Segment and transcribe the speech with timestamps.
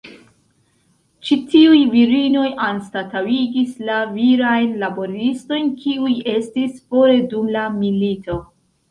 [1.27, 8.39] Ĉi tiuj virinoj anstataŭigis la virajn laboristojn, kiuj estis fore dum la milito.